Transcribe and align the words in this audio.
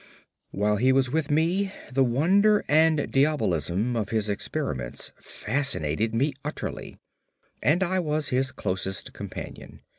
While 0.49 0.77
he 0.77 0.91
was 0.91 1.11
with 1.11 1.29
me, 1.29 1.71
the 1.93 2.03
wonder 2.03 2.65
and 2.67 3.11
diabolism 3.11 3.95
of 3.95 4.09
his 4.09 4.29
experiments 4.29 5.11
fascinated 5.21 6.11
me 6.15 6.33
utterly, 6.43 6.97
and 7.61 7.83
I 7.83 7.99
was 7.99 8.29
his 8.29 8.51
closest 8.51 9.13
companion. 9.13 9.81